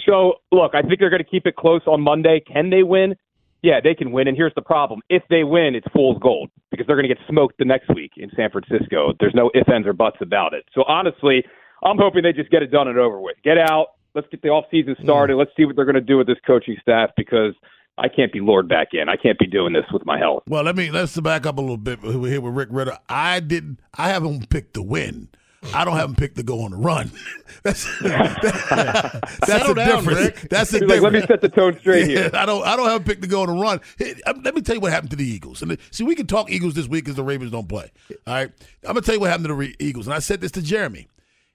[0.06, 2.42] So, look, I think they're going to keep it close on Monday.
[2.46, 3.14] Can they win?
[3.62, 4.28] Yeah, they can win.
[4.28, 7.22] And here's the problem: if they win, it's fool's gold because they're going to get
[7.28, 9.12] smoked the next week in San Francisco.
[9.20, 10.64] There's no ifs, ands, or buts about it.
[10.74, 11.44] So honestly,
[11.82, 13.36] I'm hoping they just get it done and over with.
[13.44, 13.88] Get out.
[14.14, 15.36] Let's get the off season started.
[15.36, 17.54] Let's see what they're going to do with this coaching staff because
[17.96, 19.08] I can't be lured back in.
[19.08, 20.42] I can't be doing this with my health.
[20.48, 22.98] Well, let me let's back up a little bit We're here with Rick Ritter.
[23.08, 23.80] I didn't.
[23.94, 25.28] I haven't picked the win.
[25.74, 27.10] I don't have them picked to go on the run.
[27.62, 30.20] That's that's Settle a down, difference.
[30.20, 30.48] Rick.
[30.48, 32.30] That's a He's like, let me set the tone straight here.
[32.32, 32.66] I don't.
[32.66, 33.82] I don't have a pick to go on the run.
[33.98, 35.60] Hey, um, Let me tell you what happened to the Eagles.
[35.60, 37.92] And see, we can talk Eagles this week because the Ravens don't play.
[38.26, 38.50] All right.
[38.84, 40.06] I'm gonna tell you what happened to the Re- Eagles.
[40.06, 41.08] And I said this to Jeremy.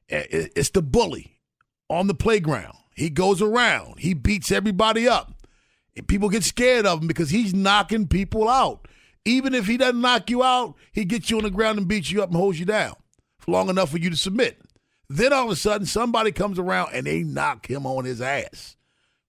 [0.08, 1.40] It's the bully
[1.90, 2.78] on the playground.
[2.94, 4.00] He goes around.
[4.00, 5.34] He beats everybody up.
[5.98, 8.88] And people get scared of him because he's knocking people out.
[9.24, 12.12] Even if he doesn't knock you out, he gets you on the ground and beats
[12.12, 12.96] you up and holds you down
[13.48, 14.62] long enough for you to submit.
[15.10, 18.76] Then all of a sudden, somebody comes around and they knock him on his ass.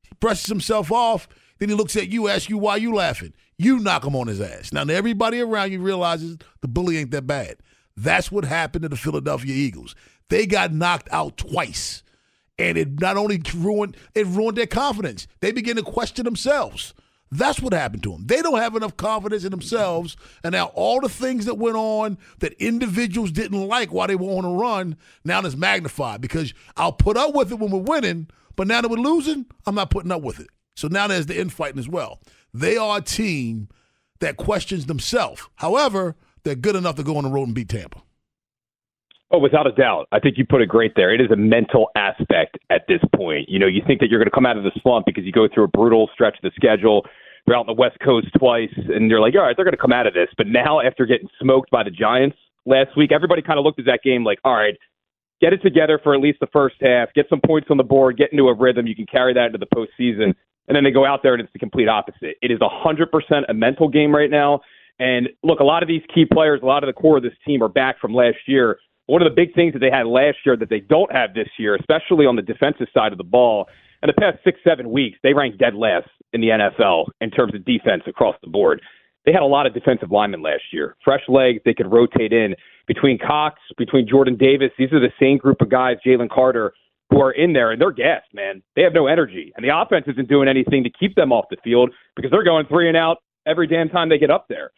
[0.02, 1.28] He brushes himself off.
[1.58, 3.32] Then he looks at you, asks you why you laughing.
[3.58, 4.72] You knock him on his ass.
[4.72, 7.56] Now everybody around you realizes the bully ain't that bad.
[7.96, 9.94] That's what happened to the Philadelphia Eagles.
[10.28, 12.02] They got knocked out twice.
[12.58, 15.26] And it not only ruined it ruined their confidence.
[15.40, 16.94] They begin to question themselves.
[17.36, 18.26] That's what happened to them.
[18.26, 20.16] They don't have enough confidence in themselves.
[20.42, 24.36] And now all the things that went on that individuals didn't like while they were
[24.38, 28.28] on a run, now it's magnified because I'll put up with it when we're winning,
[28.54, 30.48] but now that we're losing, I'm not putting up with it.
[30.76, 32.20] So now there's the infighting as well.
[32.54, 33.68] They are a team
[34.20, 35.46] that questions themselves.
[35.56, 38.02] However, they're good enough to go on the road and beat Tampa.
[39.32, 40.06] Oh, without a doubt.
[40.12, 41.12] I think you put it great there.
[41.12, 43.48] It is a mental aspect at this point.
[43.48, 45.32] You know, you think that you're going to come out of the slump because you
[45.32, 47.04] go through a brutal stretch of the schedule.
[47.46, 49.80] You're out on the West Coast twice, and you're like, all right, they're going to
[49.80, 50.28] come out of this.
[50.36, 53.86] But now, after getting smoked by the Giants last week, everybody kind of looked at
[53.86, 54.74] that game like, all right,
[55.40, 58.16] get it together for at least the first half, get some points on the board,
[58.16, 58.86] get into a rhythm.
[58.86, 60.34] You can carry that into the postseason.
[60.68, 62.36] And then they go out there and it's the complete opposite.
[62.42, 64.60] It is 100% a mental game right now.
[64.98, 67.34] And look, a lot of these key players, a lot of the core of this
[67.46, 68.78] team are back from last year.
[69.06, 71.48] One of the big things that they had last year that they don't have this
[71.58, 73.68] year, especially on the defensive side of the ball,
[74.02, 77.54] in the past six, seven weeks, they ranked dead last in the NFL in terms
[77.54, 78.80] of defense across the board.
[79.24, 80.96] They had a lot of defensive linemen last year.
[81.04, 82.54] Fresh legs, they could rotate in
[82.86, 84.70] between Cox, between Jordan Davis.
[84.78, 86.72] These are the same group of guys, Jalen Carter,
[87.10, 88.62] who are in there, and they're gassed, man.
[88.76, 89.52] They have no energy.
[89.56, 92.66] And the offense isn't doing anything to keep them off the field because they're going
[92.66, 94.70] three and out every damn time they get up there.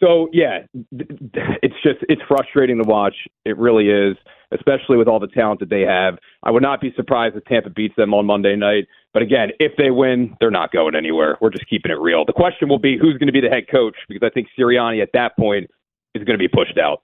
[0.00, 0.60] So yeah,
[0.92, 3.14] it's just it's frustrating to watch.
[3.44, 4.16] It really is,
[4.54, 6.18] especially with all the talent that they have.
[6.42, 8.86] I would not be surprised if Tampa beats them on Monday night.
[9.12, 11.36] But again, if they win, they're not going anywhere.
[11.40, 12.24] We're just keeping it real.
[12.24, 15.02] The question will be who's going to be the head coach because I think Sirianni
[15.02, 15.70] at that point
[16.14, 17.02] is going to be pushed out.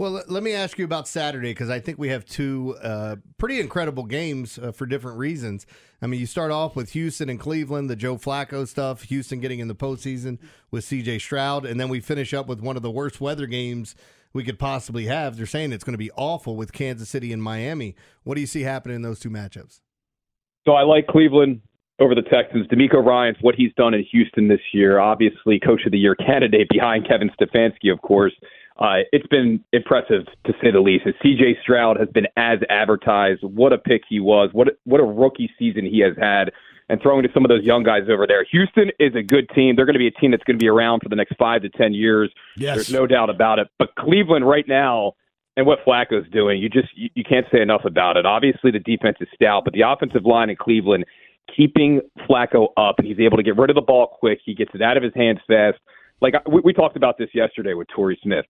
[0.00, 3.60] Well, let- me ask you about Saturday because I think we have two uh, pretty
[3.60, 5.66] incredible games uh, for different reasons.
[6.00, 9.58] I mean, you start off with Houston and Cleveland, the Joe Flacco stuff, Houston getting
[9.58, 10.38] in the postseason
[10.70, 11.18] with C.J.
[11.18, 13.94] Stroud, and then we finish up with one of the worst weather games
[14.32, 15.36] we could possibly have.
[15.36, 17.94] They're saying it's going to be awful with Kansas City and Miami.
[18.22, 19.80] What do you see happening in those two matchups?
[20.66, 21.62] So I like Cleveland
[22.00, 22.66] over the Texans.
[22.68, 24.98] DeMeco Ryans' what he's done in Houston this year.
[24.98, 28.32] Obviously, Coach of the Year candidate behind Kevin Stefanski, of course.
[28.78, 31.04] Uh, it's been impressive to say the least.
[31.22, 31.58] C.J.
[31.62, 33.42] Stroud has been as advertised.
[33.42, 34.48] What a pick he was.
[34.52, 36.50] What what a rookie season he has had.
[36.90, 38.44] And throwing to some of those young guys over there.
[38.50, 39.76] Houston is a good team.
[39.76, 41.62] They're going to be a team that's going to be around for the next five
[41.62, 42.32] to ten years.
[42.56, 42.74] Yes.
[42.74, 43.68] There's no doubt about it.
[43.78, 45.12] But Cleveland right now
[45.56, 48.26] and what Flacco's doing, you just you, you can't say enough about it.
[48.26, 51.04] Obviously, the defense is stout, but the offensive line in Cleveland
[51.56, 54.40] keeping Flacco up, and he's able to get rid of the ball quick.
[54.44, 55.78] He gets it out of his hands fast.
[56.20, 58.46] Like we, we talked about this yesterday with Torrey Smith.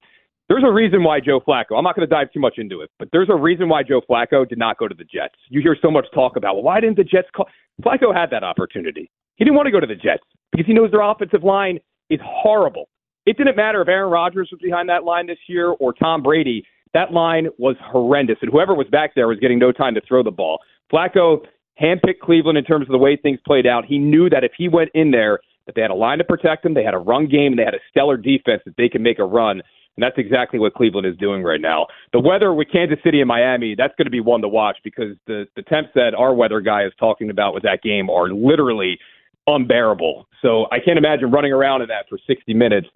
[0.50, 1.78] There's a reason why Joe Flacco.
[1.78, 4.00] I'm not going to dive too much into it, but there's a reason why Joe
[4.00, 5.36] Flacco did not go to the Jets.
[5.48, 7.46] You hear so much talk about, well, why didn't the Jets call?
[7.80, 9.08] Flacco had that opportunity.
[9.36, 11.78] He didn't want to go to the Jets because he knows their offensive line
[12.10, 12.88] is horrible.
[13.26, 16.64] It didn't matter if Aaron Rodgers was behind that line this year or Tom Brady.
[16.94, 20.24] That line was horrendous, and whoever was back there was getting no time to throw
[20.24, 20.58] the ball.
[20.92, 21.46] Flacco
[21.80, 23.84] handpicked Cleveland in terms of the way things played out.
[23.84, 26.66] He knew that if he went in there, that they had a line to protect
[26.66, 29.00] him, they had a run game, and they had a stellar defense that they could
[29.00, 29.62] make a run.
[30.00, 31.86] And that's exactly what Cleveland is doing right now.
[32.14, 35.14] The weather with Kansas City and Miami, that's going to be one to watch because
[35.26, 38.98] the, the temps that our weather guy is talking about with that game are literally
[39.46, 40.26] unbearable.
[40.40, 42.86] So I can't imagine running around in that for 60 minutes.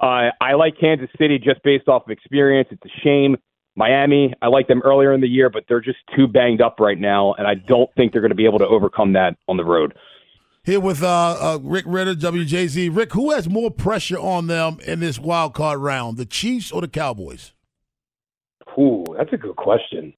[0.00, 2.68] Uh, I like Kansas City just based off of experience.
[2.70, 3.38] It's a shame.
[3.74, 6.98] Miami, I like them earlier in the year, but they're just too banged up right
[6.98, 9.64] now, and I don't think they're going to be able to overcome that on the
[9.64, 9.94] road.
[10.64, 11.08] Here with uh,
[11.40, 12.96] uh, Rick Ritter, WJZ.
[12.96, 16.80] Rick, who has more pressure on them in this wild card round, the Chiefs or
[16.80, 17.52] the Cowboys?
[18.78, 20.14] Ooh, that's a good question.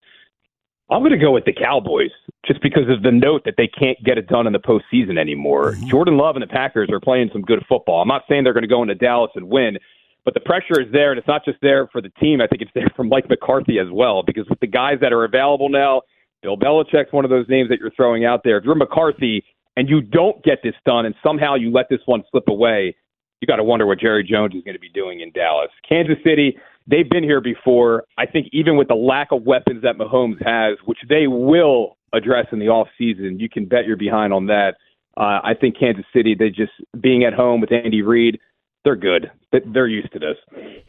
[0.91, 2.11] I'm going to go with the Cowboys
[2.47, 5.73] just because of the note that they can't get it done in the postseason anymore.
[5.73, 5.89] Mm-hmm.
[5.89, 8.03] Jordan Love and the Packers are playing some good football.
[8.03, 9.79] I'm not saying they're going to go into Dallas and win,
[10.27, 12.43] but the pressure is there, and it's not just there for the team.
[12.43, 15.25] I think it's there from Mike McCarthy as well because with the guys that are
[15.25, 16.03] available now,
[16.43, 18.59] Bill Belichick's one of those names that you're throwing out there.
[18.59, 19.43] If you're McCarthy
[19.77, 22.97] and you don't get this done and somehow you let this one slip away,
[23.41, 25.71] you got to wonder what Jerry Jones is going to be doing in Dallas.
[25.87, 26.57] Kansas City,
[26.87, 28.05] they've been here before.
[28.17, 32.47] I think even with the lack of weapons that Mahomes has, which they will address
[32.53, 34.77] in the off season, you can bet you're behind on that.
[35.17, 38.41] Uh, I think Kansas City, they just being at home with Andy Reid,
[38.85, 39.31] they're good.
[39.53, 40.37] They're used to this.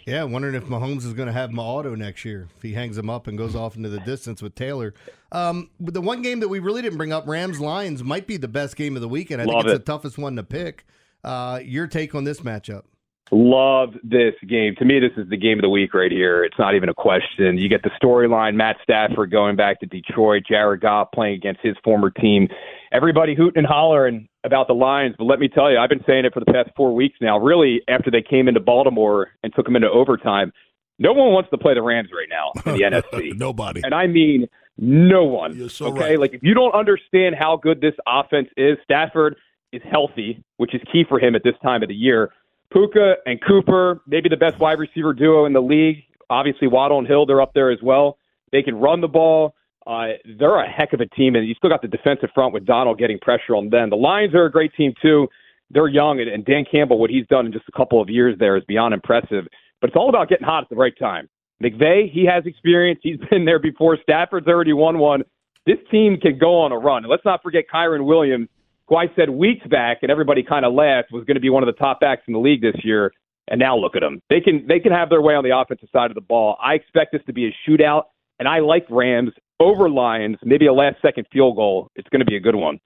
[0.05, 2.97] Yeah, wondering if Mahomes is going to have my auto next year if he hangs
[2.97, 4.93] him up and goes off into the distance with Taylor.
[5.31, 8.37] Um, but the one game that we really didn't bring up, Rams Lions, might be
[8.37, 9.41] the best game of the weekend.
[9.41, 9.85] I Love think it's it.
[9.85, 10.85] the toughest one to pick.
[11.23, 12.83] Uh, your take on this matchup?
[13.31, 14.75] Love this game.
[14.77, 16.43] To me, this is the game of the week right here.
[16.43, 17.57] It's not even a question.
[17.57, 21.75] You get the storyline Matt Stafford going back to Detroit, Jared Goff playing against his
[21.83, 22.47] former team.
[22.91, 26.25] Everybody hooting and hollering about the Lions, but let me tell you, I've been saying
[26.25, 27.39] it for the past four weeks now.
[27.39, 30.51] Really, after they came into Baltimore and took them into overtime,
[30.99, 32.83] no one wants to play the Rams right now in the
[33.13, 33.35] NFC.
[33.35, 33.81] Nobody.
[33.83, 35.69] And I mean no one.
[35.69, 35.99] so okay?
[35.99, 36.19] right.
[36.19, 39.35] Like if you don't understand how good this offense is, Stafford
[39.71, 42.31] is healthy, which is key for him at this time of the year.
[42.71, 46.03] Puka and Cooper, maybe the best wide receiver duo in the league.
[46.29, 48.17] Obviously, Waddle and Hill, they're up there as well.
[48.51, 49.55] They can run the ball.
[49.85, 52.65] Uh, they're a heck of a team, and you still got the defensive front with
[52.65, 53.91] Donald getting pressure on them.
[53.91, 55.27] The Lions are a great team too.
[55.69, 58.57] They're young, and, Dan Campbell, what he's done in just a couple of years there
[58.57, 59.45] is beyond impressive.
[59.81, 61.29] But it's all about getting hot at the right time.
[61.63, 62.99] McVay, he has experience.
[63.03, 63.97] He's been there before.
[64.01, 65.23] Stafford's already won one.
[65.65, 67.03] This team can go on a run.
[67.03, 68.49] And let's not forget Kyren Williams,
[68.87, 71.63] who I said weeks back, and everybody kind of laughed, was going to be one
[71.63, 73.11] of the top backs in the league this year.
[73.47, 74.21] And now look at them.
[74.29, 76.57] They can they can have their way on the offensive side of the ball.
[76.63, 78.03] I expect this to be a shootout,
[78.39, 80.37] and I like Rams over Lions.
[80.43, 81.91] Maybe a last second field goal.
[81.95, 82.79] It's going to be a good one.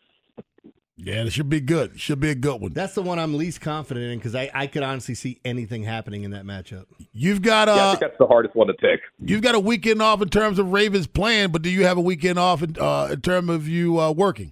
[1.01, 1.93] Yeah, it should be good.
[1.93, 2.73] It Should be a good one.
[2.73, 6.23] That's the one I'm least confident in because I, I could honestly see anything happening
[6.23, 6.87] in that matchup.
[7.13, 8.99] You've got uh, Yeah, I think that's the hardest one to pick.
[9.17, 12.01] you've got a weekend off in terms of Ravens playing, but do you have a
[12.01, 14.51] weekend off in, uh, in terms of you uh, working?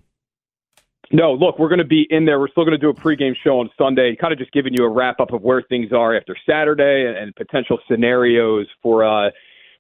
[1.11, 2.39] No, look, we're going to be in there.
[2.39, 4.83] We're still going to do a pregame show on Sunday, kind of just giving you
[4.83, 9.29] a wrap up of where things are after Saturday and, and potential scenarios for uh,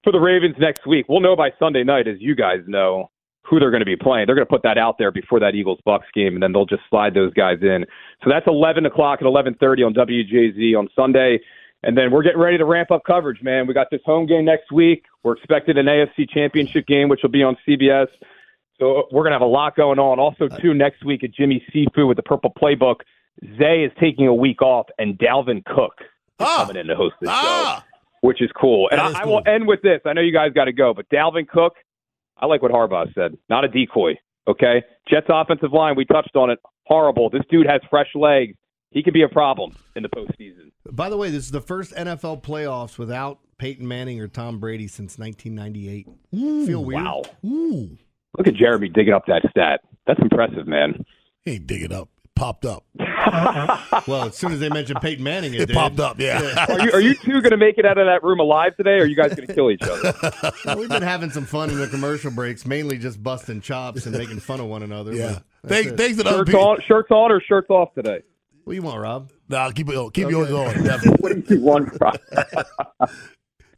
[0.03, 1.07] for the Ravens next week.
[1.09, 3.11] We'll know by Sunday night, as you guys know,
[3.43, 4.25] who they're going to be playing.
[4.25, 6.65] They're going to put that out there before that Eagles Bucks game, and then they'll
[6.65, 7.85] just slide those guys in.
[8.23, 11.39] So that's 11 o'clock and 11:30 on WJZ on Sunday.
[11.83, 13.67] And then we're getting ready to ramp up coverage, man.
[13.67, 15.05] We got this home game next week.
[15.23, 18.07] We're expecting an AFC Championship game, which will be on CBS.
[18.79, 20.19] So we're going to have a lot going on.
[20.19, 22.97] Also, too, next week at Jimmy Seafood with the Purple Playbook,
[23.57, 26.05] Zay is taking a week off, and Dalvin Cook is
[26.39, 26.65] ah!
[26.65, 27.85] coming in to host the show, ah!
[28.21, 28.87] which is cool.
[28.89, 30.01] And That I, is I will end with this.
[30.05, 31.73] I know you guys got to go, but Dalvin Cook,
[32.37, 33.37] I like what Harbaugh said.
[33.49, 34.13] Not a decoy,
[34.47, 34.83] okay?
[35.09, 36.59] Jets offensive line, we touched on it.
[36.85, 37.29] Horrible.
[37.29, 38.55] This dude has fresh legs.
[38.91, 40.71] He could be a problem in the postseason.
[40.89, 44.87] By the way, this is the first NFL playoffs without Peyton Manning or Tom Brady
[44.87, 46.07] since 1998.
[46.65, 47.03] Feel weird?
[47.03, 47.23] Wow.
[47.45, 47.97] Ooh.
[48.37, 49.81] Look at Jeremy digging up that stat.
[50.05, 51.05] That's impressive, man.
[51.45, 52.09] He ain't dig it up.
[52.23, 52.83] It popped up.
[52.99, 54.01] Uh-huh.
[54.07, 55.75] well, as soon as they mentioned Peyton Manning, it, It did.
[55.75, 56.65] popped up, yeah.
[56.69, 58.91] Are you, are you two going to make it out of that room alive today,
[58.99, 60.13] or are you guys going to kill each other?
[60.65, 64.17] Well, we've been having some fun in the commercial breaks, mainly just busting chops and
[64.17, 65.13] making fun of one another.
[65.13, 65.39] Yeah.
[65.61, 65.97] but Thanks, it.
[65.97, 66.63] thanks to Shirts people.
[66.67, 68.21] on, shirts on or shirts off today?
[68.63, 69.31] What do you want, Rob?
[69.49, 70.11] Nah, keep it on.
[70.11, 70.35] Keep Okay.
[70.35, 70.83] yours on.
[70.83, 71.17] Definitely.
[71.21, 72.17] What do you want, Rob?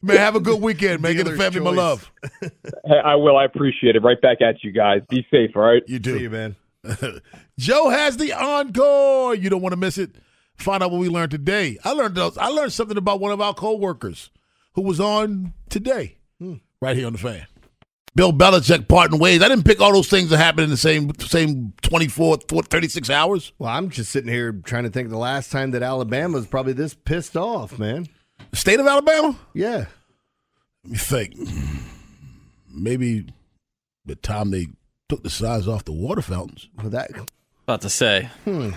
[0.01, 1.15] Man, have a good weekend, man.
[1.15, 2.11] Get the Dealer's family my love.
[2.41, 3.35] Hey, I will.
[3.37, 4.03] I appreciate it.
[4.03, 5.01] Right back at you guys.
[5.09, 5.83] Be safe, all right?
[5.87, 6.19] You See do.
[6.19, 6.55] you, man.
[7.59, 9.35] Joe has the encore.
[9.35, 10.11] You don't want to miss it.
[10.55, 11.77] Find out what we learned today.
[11.83, 14.29] I learned those, I learned something about one of our coworkers
[14.73, 16.55] who was on today, Hmm.
[16.81, 17.45] right here on the fan.
[18.15, 19.41] Bill Belichick parting ways.
[19.41, 23.53] I didn't pick all those things that happened in the same same 24, 36 hours.
[23.59, 26.47] Well, I'm just sitting here trying to think of the last time that Alabama was
[26.47, 28.07] probably this pissed off, man.
[28.51, 29.37] The state of Alabama?
[29.53, 29.85] Yeah.
[30.83, 31.35] Let me think.
[32.73, 33.25] Maybe
[34.05, 34.67] the time they
[35.07, 36.67] took the size off the water fountains.
[36.77, 37.11] Well, that
[37.63, 38.29] About to say.
[38.45, 38.71] Hmm.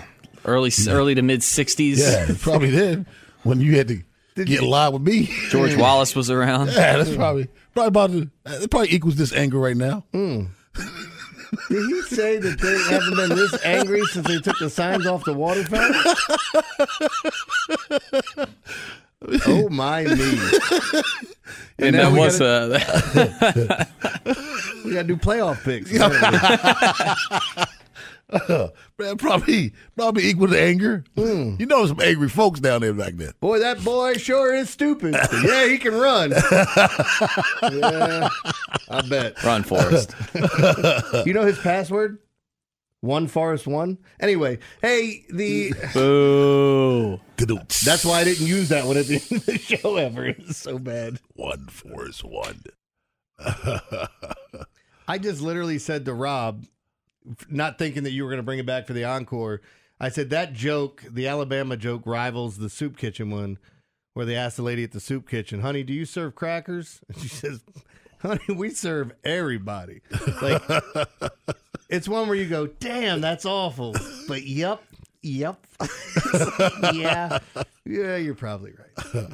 [0.45, 1.97] Early early to mid 60s.
[1.97, 3.05] Yeah, probably then
[3.43, 4.03] When you had to
[4.43, 5.29] get live with me.
[5.49, 6.67] George Wallace was around.
[6.67, 8.29] Yeah, that's probably probably about to,
[8.63, 10.03] it probably equals this anger right now.
[10.11, 10.45] Hmm.
[11.69, 15.23] Did he say that they haven't been this angry since they took the signs off
[15.23, 16.13] the water fountain?
[19.47, 20.37] oh my me!
[21.79, 23.85] And now that we was gotta-
[24.25, 24.33] uh,
[24.85, 25.91] we got to do playoff picks.
[28.97, 31.03] Man, probably probably equal to anger.
[31.15, 31.55] Hmm.
[31.59, 33.31] You know some angry folks down there back then.
[33.39, 35.13] Boy, that boy sure is stupid.
[35.45, 36.31] yeah, he can run.
[36.31, 38.29] yeah,
[38.89, 39.43] I bet.
[39.43, 40.15] Run, Forrest.
[41.27, 42.17] you know his password?
[43.03, 43.97] One Forrest One.
[44.17, 47.19] Anyway, hey, the Boo.
[47.83, 50.27] that's why I didn't use that one at the end of the show ever.
[50.27, 51.19] It's so bad.
[51.33, 52.63] One Forrest One.
[55.05, 56.63] I just literally said to Rob,
[57.49, 59.59] not thinking that you were going to bring it back for the encore.
[59.99, 63.57] I said that joke, the Alabama joke, rivals the soup kitchen one,
[64.13, 67.17] where they asked the lady at the soup kitchen, "Honey, do you serve crackers?" And
[67.21, 67.65] she says,
[68.21, 69.99] "Honey, we serve everybody."
[70.41, 70.61] Like
[71.93, 73.95] it's one where you go, "Damn, that's awful,"
[74.27, 74.81] but yep,
[75.21, 75.65] yep,
[76.93, 77.39] yeah,
[77.85, 79.25] yeah, you're probably right.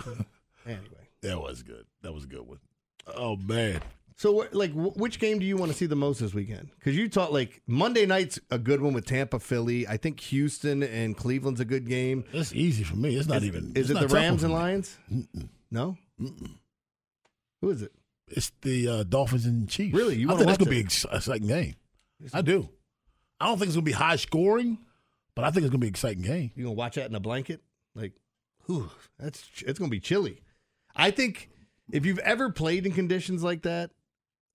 [0.65, 1.86] Anyway, That was good.
[2.04, 2.60] That was a good one.
[3.08, 3.82] Oh man.
[4.17, 6.72] So, like, which game do you want to see the most this weekend?
[6.78, 9.88] Because you taught like Monday night's a good one with Tampa, Philly.
[9.88, 12.26] I think Houston and Cleveland's a good game.
[12.34, 13.15] It's easy for me.
[13.15, 13.72] It's not Is- even.
[13.76, 14.52] Is it the Rams and.
[14.54, 14.98] Lions?
[15.72, 15.98] No.
[17.62, 17.93] Who is it?
[18.28, 19.95] It's the uh, Dolphins and Chiefs.
[19.95, 20.17] Really?
[20.17, 21.04] You I think that's gonna be it?
[21.06, 21.76] an exciting game.
[22.34, 22.70] I do.
[23.40, 24.80] I don't think it's gonna be high scoring,
[25.36, 26.52] but I think it's gonna be an exciting game.
[26.56, 27.62] You gonna watch that in a blanket?
[27.96, 28.14] Like,
[28.66, 30.42] whew, that's it's gonna be chilly.
[30.96, 31.50] I think
[31.92, 33.92] if you've ever played in conditions like that,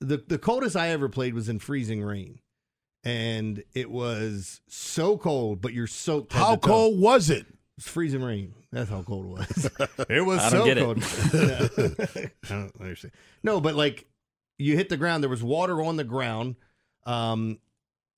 [0.00, 2.40] the the coldest I ever played was in freezing rain,
[3.02, 5.60] and it was so cold.
[5.62, 6.32] But you're soaked.
[6.32, 6.66] head How to toe.
[6.68, 7.46] cold was it?
[7.78, 8.54] It's freezing rain.
[8.70, 9.70] That's how cold it was.
[10.10, 10.82] it was I so don't get it.
[10.84, 10.98] cold.
[12.44, 13.14] I don't understand.
[13.42, 14.06] No, but like
[14.58, 16.56] you hit the ground, there was water on the ground,
[17.06, 17.58] um,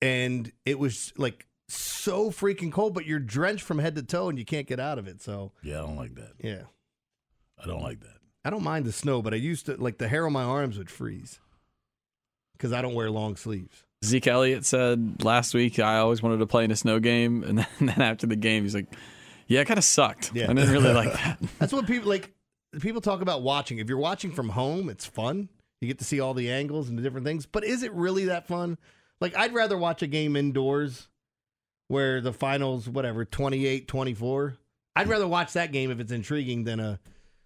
[0.01, 2.93] and it was like so freaking cold.
[2.93, 5.21] But you're drenched from head to toe, and you can't get out of it.
[5.21, 6.33] So Yeah, I don't like that.
[6.43, 6.63] yeah,
[7.61, 8.17] I don't like that.
[8.45, 10.77] I don't mind the snow, but I used to like the hair on my arms
[10.77, 11.39] would freeze
[12.53, 13.83] because I don't wear long sleeves.
[14.05, 17.43] Zeke Elliott said last week, I always wanted to play in a snow game.
[17.47, 18.85] And then, then after the game, he's like,
[19.47, 20.31] yeah, it kind of sucked.
[20.35, 20.45] Yeah.
[20.49, 21.39] I didn't really like that.
[21.59, 22.31] That's what people like.
[22.79, 23.79] People talk about watching.
[23.79, 25.49] If you're watching from home, it's fun.
[25.81, 27.45] You get to see all the angles and the different things.
[27.45, 28.77] But is it really that fun?
[29.19, 31.07] Like, I'd rather watch a game indoors
[31.87, 34.57] where the finals, whatever, 28 24.
[34.95, 36.99] I'd rather watch that game if it's intriguing than a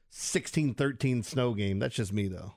[0.09, 1.79] 16 13 snow game.
[1.79, 2.53] That's just me, though.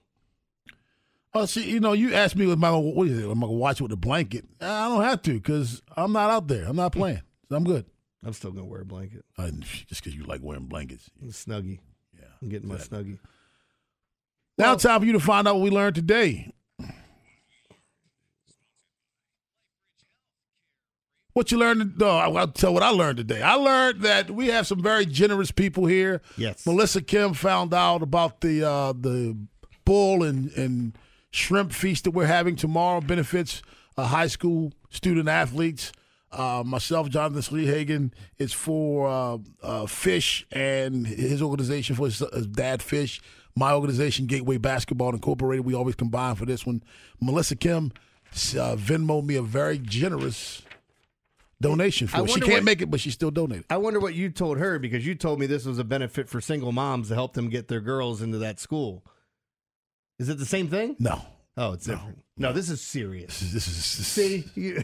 [1.37, 3.29] Oh, see, you know, you asked me, am I gonna, what is it?
[3.29, 4.45] Am I gonna watch it with a blanket?
[4.61, 6.65] I don't have to because I'm not out there.
[6.65, 7.23] I'm not playing.
[7.49, 7.87] So I'm good.
[8.25, 9.25] I'm still going to wear a blanket.
[9.37, 9.51] Uh,
[9.87, 11.11] just because you like wearing blankets.
[11.27, 11.79] Snuggie.
[12.19, 13.05] Yeah, I'm getting my exactly.
[13.05, 13.19] snuggie.
[14.57, 16.53] Now, time for you to find out what we learned today.
[21.33, 21.99] What you learned?
[21.99, 23.43] No, I'll tell what I learned today.
[23.43, 26.23] I learned that we have some very generous people here.
[26.37, 26.65] Yes.
[26.65, 29.37] Melissa Kim found out about the uh, the
[29.85, 30.97] bull and, and
[31.33, 33.01] shrimp feast that we're having tomorrow.
[33.01, 33.63] Benefits
[33.97, 35.91] uh, high school student athletes.
[36.31, 42.47] Uh, myself, Jonathan Sleehagen, it's for uh, uh, Fish and his organization for his, his
[42.49, 43.21] dad Fish.
[43.57, 46.83] My organization, Gateway Basketball Incorporated, we always combine for this one.
[47.21, 47.93] Melissa Kim
[48.33, 50.63] uh, Venmo me a very generous
[51.61, 52.31] donation for it.
[52.31, 53.65] She can't what- make it, but she still donated.
[53.71, 56.41] I wonder what you told her because you told me this was a benefit for
[56.41, 59.05] single moms to help them get their girls into that school.
[60.19, 60.97] Is it the same thing?
[60.99, 61.23] No.
[61.57, 62.25] Oh, it's different.
[62.37, 63.39] No, this is serious.
[63.39, 64.83] This is, this is See, you,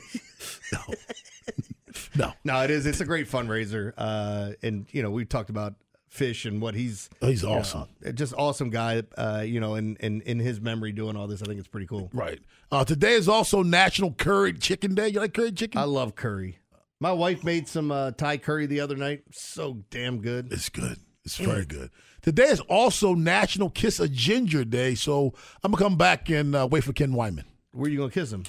[2.14, 2.87] no, no, it is.
[2.87, 5.75] It's a great fundraiser, uh, and you know we talked about
[6.11, 7.09] Fish and what he's.
[7.21, 7.89] He's you know, awesome.
[8.15, 9.05] just awesome guy.
[9.17, 11.87] Uh, you know, and in, in his memory doing all this, I think it's pretty
[11.87, 12.11] cool.
[12.13, 12.41] Right.
[12.71, 15.09] Uh, today is also National Curry Chicken Day.
[15.09, 15.81] You like curry chicken?
[15.81, 16.59] I love curry.
[16.99, 19.23] My wife made some uh, Thai curry the other night.
[19.31, 20.53] So damn good.
[20.53, 20.99] It's good.
[21.25, 21.91] It's very good.
[22.23, 25.33] Today is also National Kiss a Ginger Day, so
[25.63, 27.45] I'm gonna come back and uh, wait for Ken Weinman.
[27.73, 28.45] Where you gonna kiss him?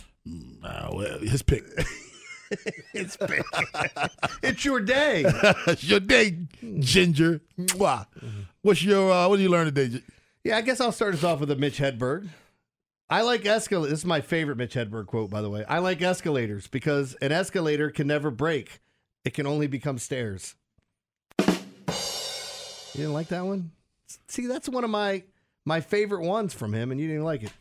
[0.64, 1.64] Uh, well, his pick.
[2.94, 3.44] it's big.
[4.44, 5.24] it's your day.
[5.68, 6.38] it's your day,
[6.80, 7.42] Ginger.
[7.58, 8.06] Mwah.
[8.62, 10.02] What's your uh, what did you learn today?
[10.44, 12.28] Yeah, I guess I'll start us off with a Mitch Hedberg.
[13.10, 13.92] I like escalators.
[13.92, 15.66] This is my favorite Mitch Hedberg quote, by the way.
[15.68, 18.80] I like escalators because an escalator can never break;
[19.26, 20.56] it can only become stairs.
[21.40, 23.72] You didn't like that one?
[24.28, 25.24] See, that's one of my
[25.66, 27.52] my favorite ones from him, and you didn't like it.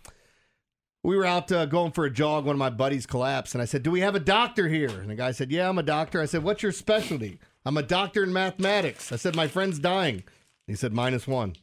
[1.03, 2.45] We were out uh, going for a jog.
[2.45, 5.09] One of my buddies collapsed, and I said, "Do we have a doctor here?" And
[5.09, 8.23] the guy said, "Yeah, I'm a doctor." I said, "What's your specialty?" "I'm a doctor
[8.23, 10.25] in mathematics." I said, "My friend's dying."
[10.67, 11.55] He said, "Minus minus one.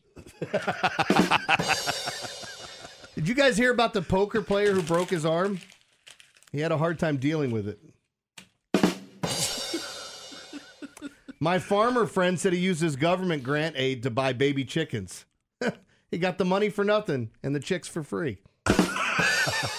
[3.15, 5.59] Did you guys hear about the poker player who broke his arm?
[6.51, 7.79] He had a hard time dealing with it.
[11.39, 15.25] My farmer friend said he used his government grant aid to buy baby chickens.
[16.11, 18.39] he got the money for nothing and the chicks for free.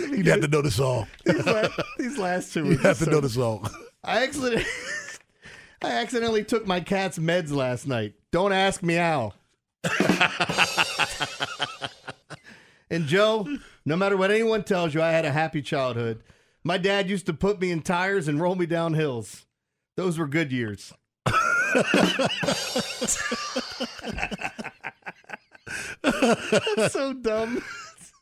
[0.00, 1.06] You'd have to know the song.
[1.24, 1.68] These, la-
[1.98, 2.64] these last two.
[2.64, 3.68] were You have to so- know the song.
[4.04, 4.64] I accidentally,
[5.82, 8.14] I accidentally took my cat's meds last night.
[8.32, 9.34] Don't ask me how.
[12.90, 13.46] and Joe,
[13.84, 16.22] no matter what anyone tells you, I had a happy childhood.
[16.64, 19.46] My dad used to put me in tires and roll me down hills.
[19.96, 20.92] Those were good years.
[26.02, 27.62] That's so dumb.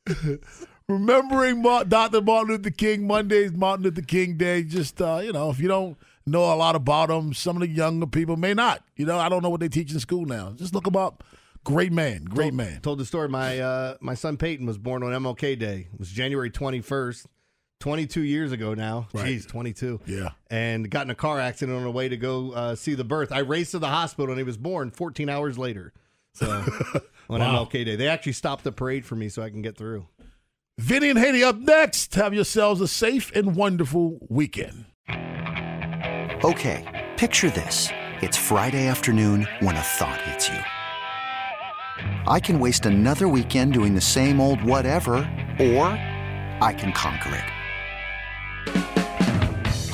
[0.88, 2.20] Remembering Ma- Dr.
[2.20, 4.62] Martin Luther King Mondays, Martin Luther King Day.
[4.62, 7.68] Just uh, you know, if you don't know a lot about him, some of the
[7.68, 8.82] younger people may not.
[8.96, 10.52] You know, I don't know what they teach in school now.
[10.52, 11.24] Just look him up.
[11.64, 12.80] Great man, great told, man.
[12.80, 13.28] Told the story.
[13.28, 15.88] My uh, my son Peyton was born on MLK Day.
[15.92, 17.26] It was January twenty first,
[17.80, 19.08] twenty two years ago now.
[19.12, 19.26] Right.
[19.26, 20.00] Jeez, twenty two.
[20.06, 20.28] Yeah.
[20.48, 23.32] And got in a car accident on the way to go uh, see the birth.
[23.32, 25.92] I raced to the hospital and he was born fourteen hours later.
[26.36, 26.50] So
[27.30, 27.64] on Wow.
[27.64, 30.06] MLK Day, they actually stopped the parade for me so I can get through.
[30.78, 32.14] Vinny and Haiti up next.
[32.14, 34.84] Have yourselves a safe and wonderful weekend.
[36.44, 36.84] Okay,
[37.16, 37.88] picture this.
[38.20, 40.58] It's Friday afternoon when a thought hits you.
[42.30, 45.14] I can waste another weekend doing the same old whatever,
[45.58, 45.86] or
[46.60, 47.44] I can conquer it.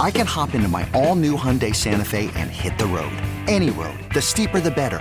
[0.00, 3.12] I can hop into my all new Hyundai Santa Fe and hit the road.
[3.46, 3.98] Any road.
[4.12, 5.00] The steeper, the better.